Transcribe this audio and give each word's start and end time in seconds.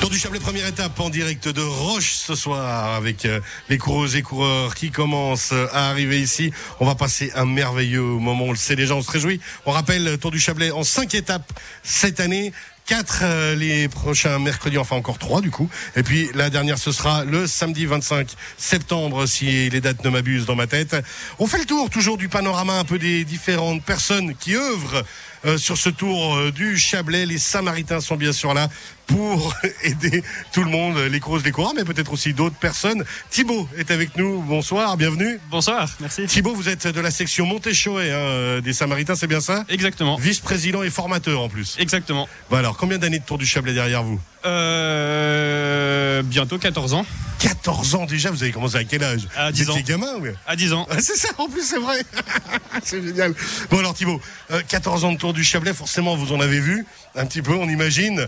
Tour 0.00 0.10
du 0.10 0.18
Chablais, 0.18 0.38
première 0.38 0.66
étape 0.66 0.98
en 1.00 1.08
direct 1.08 1.48
de 1.48 1.62
Roche 1.62 2.12
ce 2.12 2.34
soir 2.34 2.94
avec 2.94 3.24
euh, 3.24 3.40
les 3.68 3.78
coureuses 3.78 4.16
et 4.16 4.22
coureurs 4.22 4.74
qui 4.74 4.90
commencent 4.90 5.52
à 5.72 5.88
arriver 5.90 6.20
ici. 6.20 6.52
On 6.80 6.86
va 6.86 6.94
passer 6.94 7.32
un 7.34 7.46
merveilleux 7.46 8.02
moment, 8.02 8.44
on 8.44 8.50
le 8.50 8.56
sait 8.56 8.76
déjà, 8.76 8.94
on 8.94 9.02
se 9.02 9.10
réjouit. 9.10 9.40
On 9.66 9.70
rappelle 9.70 10.18
Tour 10.18 10.30
du 10.30 10.38
Chablais 10.38 10.70
en 10.70 10.84
cinq 10.84 11.14
étapes 11.14 11.52
cette 11.82 12.20
année. 12.20 12.52
Quatre 12.86 13.20
euh, 13.22 13.54
les 13.54 13.88
prochains 13.88 14.38
mercredis, 14.38 14.76
enfin 14.76 14.96
encore 14.96 15.16
trois 15.16 15.40
du 15.40 15.50
coup. 15.50 15.70
Et 15.96 16.02
puis 16.02 16.28
la 16.34 16.50
dernière, 16.50 16.76
ce 16.76 16.92
sera 16.92 17.24
le 17.24 17.46
samedi 17.46 17.86
25 17.86 18.28
septembre, 18.58 19.24
si 19.24 19.70
les 19.70 19.80
dates 19.80 20.04
ne 20.04 20.10
m'abusent 20.10 20.44
dans 20.44 20.54
ma 20.54 20.66
tête. 20.66 20.94
On 21.38 21.46
fait 21.46 21.58
le 21.58 21.64
tour 21.64 21.88
toujours 21.88 22.18
du 22.18 22.28
panorama 22.28 22.78
un 22.78 22.84
peu 22.84 22.98
des 22.98 23.24
différentes 23.24 23.82
personnes 23.82 24.34
qui 24.34 24.54
œuvrent 24.54 25.02
euh, 25.46 25.58
sur 25.58 25.76
ce 25.76 25.88
tour 25.90 26.36
euh, 26.36 26.50
du 26.50 26.76
Chablais. 26.78 27.26
Les 27.26 27.38
Samaritains 27.38 28.00
sont 28.00 28.16
bien 28.16 28.32
sûr 28.32 28.54
là 28.54 28.68
pour 29.06 29.54
aider 29.82 30.22
tout 30.52 30.64
le 30.64 30.70
monde, 30.70 30.96
les 30.98 31.20
coureuses, 31.20 31.44
les 31.44 31.50
coureurs, 31.52 31.74
mais 31.76 31.84
peut-être 31.84 32.12
aussi 32.12 32.32
d'autres 32.32 32.56
personnes. 32.56 33.04
Thibaut 33.30 33.68
est 33.76 33.90
avec 33.90 34.16
nous. 34.16 34.40
Bonsoir, 34.42 34.96
bienvenue. 34.96 35.38
Bonsoir, 35.50 35.88
merci. 36.00 36.26
Thibaut, 36.26 36.54
vous 36.54 36.68
êtes 36.68 36.86
de 36.86 37.00
la 37.00 37.10
section 37.10 37.46
Montéchoé 37.46 38.12
hein, 38.12 38.60
des 38.60 38.72
Samaritains, 38.72 39.14
c'est 39.14 39.26
bien 39.26 39.40
ça? 39.40 39.64
Exactement. 39.68 40.16
Vice-président 40.16 40.82
et 40.82 40.90
formateur 40.90 41.40
en 41.40 41.48
plus. 41.48 41.76
Exactement. 41.78 42.28
Bon 42.50 42.56
alors, 42.56 42.76
combien 42.76 42.98
d'années 42.98 43.18
de 43.18 43.24
Tour 43.24 43.38
du 43.38 43.46
Chablais 43.46 43.74
derrière 43.74 44.02
vous? 44.02 44.20
Euh, 44.46 46.22
Bientôt 46.22 46.58
14 46.58 46.94
ans. 46.94 47.06
14 47.38 47.94
ans 47.94 48.06
déjà, 48.06 48.30
vous 48.30 48.42
avez 48.42 48.52
commencé 48.52 48.76
à 48.76 48.84
quel 48.84 49.02
âge 49.04 49.28
À 49.36 49.52
10 49.52 49.70
ans. 49.70 49.76
gamin, 49.86 50.14
oui. 50.20 50.30
À 50.46 50.56
10 50.56 50.72
ans. 50.72 50.86
Ah, 50.90 51.00
c'est 51.00 51.16
ça, 51.16 51.28
en 51.38 51.48
plus, 51.48 51.62
c'est 51.62 51.78
vrai. 51.78 52.00
c'est 52.82 53.02
génial. 53.02 53.34
Bon, 53.70 53.78
alors, 53.78 53.94
Thibaut, 53.94 54.20
euh, 54.50 54.62
14 54.68 55.04
ans 55.04 55.12
de 55.12 55.18
Tour 55.18 55.32
du 55.32 55.44
Chablais, 55.44 55.74
forcément, 55.74 56.16
vous 56.16 56.32
en 56.32 56.40
avez 56.40 56.60
vu 56.60 56.86
un 57.14 57.26
petit 57.26 57.42
peu, 57.42 57.52
on 57.52 57.68
imagine. 57.68 58.26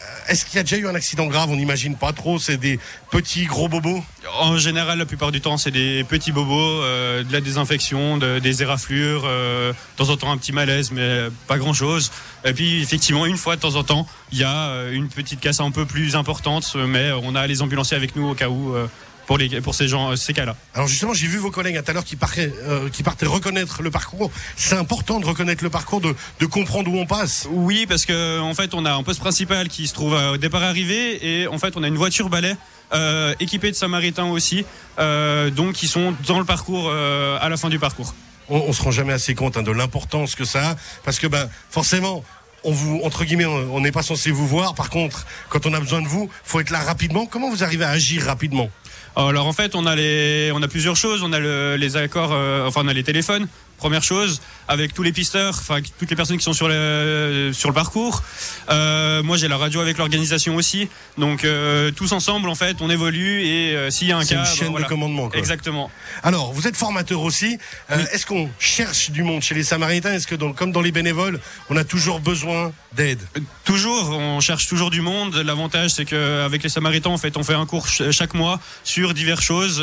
Euh, 0.00 0.04
est-ce 0.28 0.44
qu'il 0.44 0.56
y 0.56 0.58
a 0.58 0.62
déjà 0.62 0.76
eu 0.76 0.86
un 0.86 0.94
accident 0.94 1.26
grave? 1.26 1.50
On 1.50 1.56
n'imagine 1.56 1.96
pas 1.96 2.12
trop. 2.12 2.38
C'est 2.38 2.56
des 2.56 2.78
petits 3.10 3.44
gros 3.44 3.68
bobos? 3.68 4.02
En 4.38 4.56
général, 4.56 4.98
la 4.98 5.06
plupart 5.06 5.32
du 5.32 5.40
temps, 5.40 5.56
c'est 5.56 5.70
des 5.70 6.04
petits 6.04 6.32
bobos, 6.32 6.82
euh, 6.82 7.22
de 7.22 7.32
la 7.32 7.40
désinfection, 7.40 8.16
de, 8.16 8.38
des 8.38 8.62
éraflures, 8.62 9.24
euh, 9.26 9.72
de 9.72 9.96
temps 9.96 10.10
en 10.10 10.16
temps 10.16 10.32
un 10.32 10.38
petit 10.38 10.52
malaise, 10.52 10.90
mais 10.92 11.28
pas 11.46 11.58
grand-chose. 11.58 12.12
Et 12.44 12.52
puis, 12.52 12.82
effectivement, 12.82 13.26
une 13.26 13.36
fois 13.36 13.56
de 13.56 13.60
temps 13.60 13.74
en 13.74 13.84
temps, 13.84 14.06
il 14.32 14.38
y 14.38 14.44
a 14.44 14.88
une 14.90 15.08
petite 15.08 15.40
casse 15.40 15.60
un 15.60 15.70
peu 15.70 15.84
plus 15.84 16.16
importante, 16.16 16.74
mais 16.74 17.10
on 17.22 17.34
a 17.34 17.46
les 17.46 17.62
ambulanciers 17.62 17.96
avec 17.96 18.16
nous 18.16 18.28
au 18.28 18.34
cas 18.34 18.48
où. 18.48 18.74
Pour, 19.26 19.38
les, 19.38 19.60
pour 19.60 19.74
ces 19.74 19.88
gens, 19.88 20.16
ces 20.16 20.32
cas-là. 20.32 20.56
Alors 20.74 20.88
justement, 20.88 21.14
j'ai 21.14 21.26
vu 21.26 21.38
vos 21.38 21.50
collègues 21.50 21.76
à 21.76 21.82
tout 21.82 21.90
à 21.90 21.94
l'heure 21.94 22.04
qui 22.04 22.16
partaient, 22.16 22.52
euh, 22.64 22.88
qui 22.88 23.02
partaient 23.02 23.26
reconnaître 23.26 23.82
le 23.82 23.90
parcours. 23.90 24.30
C'est 24.56 24.76
important 24.76 25.20
de 25.20 25.26
reconnaître 25.26 25.62
le 25.62 25.70
parcours, 25.70 26.00
de, 26.00 26.14
de 26.40 26.46
comprendre 26.46 26.90
où 26.90 26.98
on 26.98 27.06
passe. 27.06 27.46
Oui, 27.50 27.86
parce 27.86 28.06
que 28.06 28.40
en 28.40 28.54
fait, 28.54 28.74
on 28.74 28.84
a 28.84 28.92
un 28.92 29.02
poste 29.02 29.20
principal 29.20 29.68
qui 29.68 29.86
se 29.86 29.94
trouve 29.94 30.14
au 30.14 30.36
départ 30.36 30.62
arrivé, 30.62 31.40
et 31.42 31.46
en 31.46 31.58
fait, 31.58 31.76
on 31.76 31.82
a 31.82 31.88
une 31.88 31.96
voiture 31.96 32.28
balai 32.28 32.56
euh, 32.92 33.34
équipée 33.40 33.70
de 33.70 33.76
samaritains 33.76 34.30
aussi, 34.30 34.64
euh, 34.98 35.50
donc 35.50 35.74
qui 35.74 35.86
sont 35.86 36.14
dans 36.26 36.38
le 36.38 36.44
parcours 36.44 36.88
euh, 36.88 37.38
à 37.40 37.48
la 37.48 37.56
fin 37.56 37.68
du 37.68 37.78
parcours. 37.78 38.14
On, 38.48 38.58
on 38.58 38.72
se 38.72 38.82
rend 38.82 38.90
jamais 38.90 39.12
assez 39.12 39.34
compte 39.34 39.56
hein, 39.56 39.62
de 39.62 39.70
l'importance 39.70 40.34
que 40.34 40.44
ça 40.44 40.70
a, 40.70 40.76
parce 41.04 41.18
que 41.18 41.26
ben 41.26 41.48
forcément. 41.70 42.24
On 42.62 42.72
vous 42.72 43.00
entre 43.04 43.24
guillemets, 43.24 43.46
on 43.46 43.80
n'est 43.80 43.90
pas 43.90 44.02
censé 44.02 44.30
vous 44.30 44.46
voir. 44.46 44.74
Par 44.74 44.90
contre, 44.90 45.24
quand 45.48 45.64
on 45.64 45.72
a 45.72 45.80
besoin 45.80 46.02
de 46.02 46.06
vous, 46.06 46.28
faut 46.44 46.60
être 46.60 46.68
là 46.68 46.80
rapidement. 46.80 47.24
Comment 47.24 47.48
vous 47.48 47.64
arrivez 47.64 47.86
à 47.86 47.88
agir 47.88 48.24
rapidement? 48.24 48.68
Alors 49.16 49.46
en 49.46 49.52
fait, 49.52 49.74
on 49.74 49.86
a 49.86 49.96
les, 49.96 50.52
on 50.54 50.62
a 50.62 50.68
plusieurs 50.68 50.96
choses. 50.96 51.22
On 51.22 51.32
a 51.32 51.38
le, 51.38 51.76
les 51.76 51.96
accords, 51.96 52.32
euh, 52.32 52.66
enfin 52.66 52.82
on 52.84 52.88
a 52.88 52.92
les 52.92 53.02
téléphones. 53.02 53.48
Première 53.80 54.02
chose, 54.04 54.40
avec 54.68 54.92
tous 54.92 55.02
les 55.02 55.10
pisteurs, 55.10 55.54
enfin 55.58 55.80
toutes 55.98 56.10
les 56.10 56.16
personnes 56.16 56.36
qui 56.36 56.44
sont 56.44 56.52
sur 56.52 56.68
le 56.68 57.50
sur 57.54 57.68
le 57.70 57.74
parcours. 57.74 58.22
Euh, 58.68 59.22
moi, 59.22 59.38
j'ai 59.38 59.48
la 59.48 59.56
radio 59.56 59.80
avec 59.80 59.96
l'organisation 59.96 60.54
aussi. 60.56 60.88
Donc 61.16 61.44
euh, 61.44 61.90
tous 61.90 62.12
ensemble, 62.12 62.48
en 62.50 62.54
fait, 62.54 62.76
on 62.82 62.90
évolue 62.90 63.42
et 63.42 63.74
euh, 63.74 63.90
s'il 63.90 64.08
y 64.08 64.12
a 64.12 64.18
un 64.18 64.24
cas, 64.24 64.34
une 64.36 64.42
ben, 64.42 64.44
chaîne 64.44 64.68
voilà. 64.70 64.84
de 64.84 64.88
commandement. 64.90 65.28
Quoi. 65.30 65.38
Exactement. 65.38 65.90
Alors, 66.22 66.52
vous 66.52 66.66
êtes 66.68 66.76
formateur 66.76 67.22
aussi. 67.22 67.58
Est-ce 68.12 68.26
qu'on 68.26 68.50
cherche 68.58 69.10
du 69.10 69.22
monde 69.22 69.40
chez 69.42 69.54
les 69.54 69.64
Samaritains? 69.64 70.12
Est-ce 70.12 70.26
que, 70.26 70.34
dans- 70.34 70.52
comme 70.52 70.72
dans 70.72 70.82
les 70.82 70.92
bénévoles, 70.92 71.40
on 71.70 71.76
a 71.76 71.84
toujours 71.84 72.20
besoin 72.20 72.72
d'aide? 72.92 73.20
Toujours, 73.64 74.10
on 74.10 74.40
cherche 74.40 74.68
toujours 74.68 74.90
du 74.90 75.00
monde. 75.00 75.34
L'avantage, 75.36 75.90
c'est 75.92 76.04
qu'avec 76.04 76.62
les 76.62 76.68
Samaritains, 76.68 77.10
en 77.10 77.18
fait, 77.18 77.36
on 77.38 77.42
fait 77.44 77.54
un 77.54 77.64
cours 77.66 77.88
ch- 77.88 78.10
chaque 78.14 78.34
mois 78.34 78.60
sur 78.84 79.14
diverses 79.14 79.42
choses. 79.44 79.82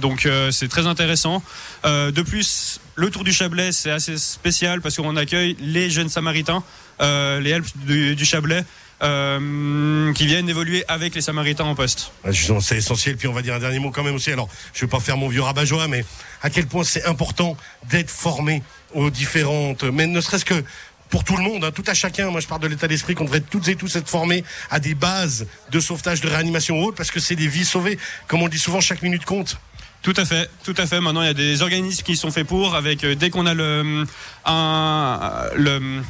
Donc, 0.00 0.28
c'est 0.50 0.68
très 0.68 0.86
intéressant. 0.86 1.42
De 1.84 2.22
plus, 2.22 2.46
le 2.94 3.10
Tour 3.10 3.24
du 3.24 3.32
Chablais, 3.32 3.72
c'est 3.72 3.90
assez 3.90 4.16
spécial 4.18 4.80
parce 4.80 4.96
qu'on 4.96 5.16
accueille 5.16 5.56
les 5.60 5.90
jeunes 5.90 6.08
Samaritains, 6.08 6.62
euh, 7.00 7.40
les 7.40 7.50
Helps 7.50 7.76
du, 7.76 8.24
Chablais, 8.24 8.64
euh, 9.02 10.12
qui 10.14 10.26
viennent 10.26 10.48
évoluer 10.48 10.84
avec 10.88 11.14
les 11.14 11.20
Samaritains 11.20 11.64
en 11.64 11.74
poste. 11.74 12.12
Ah, 12.24 12.30
c'est 12.60 12.76
essentiel. 12.76 13.16
Puis 13.16 13.28
on 13.28 13.32
va 13.32 13.42
dire 13.42 13.54
un 13.54 13.60
dernier 13.60 13.78
mot 13.78 13.90
quand 13.90 14.02
même 14.02 14.16
aussi. 14.16 14.32
Alors, 14.32 14.48
je 14.74 14.80
vais 14.80 14.90
pas 14.90 15.00
faire 15.00 15.16
mon 15.16 15.28
vieux 15.28 15.42
rabat-joie, 15.42 15.86
mais 15.88 16.04
à 16.42 16.50
quel 16.50 16.66
point 16.66 16.84
c'est 16.84 17.04
important 17.04 17.56
d'être 17.88 18.10
formé 18.10 18.62
aux 18.94 19.10
différentes, 19.10 19.84
mais 19.84 20.06
ne 20.06 20.20
serait-ce 20.20 20.44
que 20.44 20.64
pour 21.10 21.24
tout 21.24 21.36
le 21.36 21.42
monde, 21.42 21.64
hein, 21.64 21.70
tout 21.70 21.84
à 21.86 21.94
chacun. 21.94 22.30
Moi, 22.30 22.40
je 22.40 22.46
parle 22.46 22.60
de 22.60 22.66
l'état 22.66 22.88
d'esprit 22.88 23.14
qu'on 23.14 23.24
devrait 23.24 23.40
toutes 23.40 23.68
et 23.68 23.76
tous 23.76 23.96
être 23.96 24.08
formés 24.08 24.44
à 24.70 24.80
des 24.80 24.94
bases 24.94 25.46
de 25.70 25.80
sauvetage, 25.80 26.20
de 26.20 26.28
réanimation 26.28 26.80
ou 26.80 26.84
autre, 26.84 26.96
parce 26.96 27.10
que 27.10 27.20
c'est 27.20 27.36
des 27.36 27.48
vies 27.48 27.64
sauvées. 27.64 27.98
Comme 28.26 28.42
on 28.42 28.48
dit 28.48 28.58
souvent, 28.58 28.80
chaque 28.80 29.02
minute 29.02 29.24
compte. 29.24 29.58
Tout 30.02 30.14
à 30.16 30.24
fait, 30.24 30.48
tout 30.64 30.74
à 30.76 30.86
fait. 30.86 31.00
Maintenant, 31.00 31.22
il 31.22 31.26
y 31.26 31.30
a 31.30 31.34
des 31.34 31.62
organismes 31.62 32.02
qui 32.04 32.16
sont 32.16 32.30
faits 32.30 32.46
pour, 32.46 32.74
avec 32.74 33.04
euh, 33.04 33.14
dès 33.14 33.30
qu'on 33.30 33.46
a 33.46 33.54
le 33.54 34.04
un 34.44 35.42
le 35.54 36.02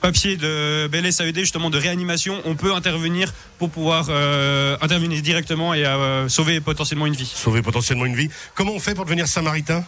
papier 0.00 0.36
de 0.36 0.88
BLSAED 0.90 1.38
justement 1.38 1.70
de 1.70 1.78
réanimation, 1.78 2.40
on 2.44 2.54
peut 2.54 2.72
intervenir 2.74 3.32
pour 3.58 3.70
pouvoir 3.70 4.06
euh, 4.08 4.76
intervenir 4.80 5.20
directement 5.22 5.74
et 5.74 5.84
euh, 5.84 6.28
sauver 6.28 6.60
potentiellement 6.60 7.06
une 7.06 7.16
vie. 7.16 7.30
Sauver 7.32 7.62
potentiellement 7.62 8.06
une 8.06 8.14
vie. 8.14 8.28
Comment 8.54 8.72
on 8.72 8.80
fait 8.80 8.94
pour 8.94 9.04
devenir 9.04 9.26
samaritain? 9.28 9.84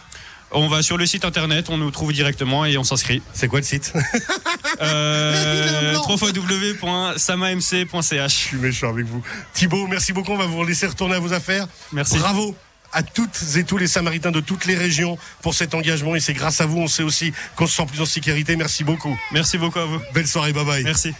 On 0.53 0.67
va 0.67 0.81
sur 0.81 0.97
le 0.97 1.05
site 1.05 1.23
internet, 1.23 1.69
on 1.69 1.77
nous 1.77 1.91
trouve 1.91 2.11
directement 2.11 2.65
et 2.65 2.77
on 2.77 2.83
s'inscrit. 2.83 3.21
C'est 3.33 3.47
quoi 3.47 3.59
le 3.59 3.65
site? 3.65 3.93
Euh, 4.81 5.95
www.samamc.ch. 6.07 7.21
Je 8.01 8.27
suis 8.27 8.57
méchant 8.57 8.89
avec 8.89 9.05
vous. 9.05 9.21
Thibaut, 9.53 9.85
merci 9.85 10.11
beaucoup. 10.11 10.31
On 10.31 10.37
va 10.37 10.47
vous 10.47 10.63
laisser 10.63 10.87
retourner 10.87 11.13
à 11.15 11.19
vos 11.19 11.33
affaires. 11.33 11.67
Merci. 11.91 12.17
Bravo 12.17 12.55
à 12.93 13.03
toutes 13.03 13.55
et 13.55 13.63
tous 13.63 13.77
les 13.77 13.87
Samaritains 13.87 14.31
de 14.31 14.39
toutes 14.39 14.65
les 14.65 14.75
régions 14.75 15.17
pour 15.41 15.53
cet 15.53 15.73
engagement. 15.73 16.15
Et 16.15 16.19
c'est 16.19 16.33
grâce 16.33 16.61
à 16.61 16.65
vous, 16.65 16.79
on 16.79 16.87
sait 16.87 17.03
aussi 17.03 17.33
qu'on 17.55 17.67
se 17.67 17.75
sent 17.75 17.85
plus 17.85 18.01
en 18.01 18.05
sécurité. 18.05 18.55
Merci 18.55 18.83
beaucoup. 18.83 19.17
Merci 19.31 19.57
beaucoup 19.57 19.79
à 19.79 19.85
vous. 19.85 19.99
Belle 20.13 20.27
soirée, 20.27 20.53
bye 20.53 20.65
bye. 20.65 20.83
Merci. 20.83 21.13